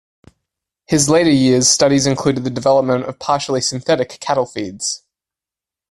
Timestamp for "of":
3.05-3.19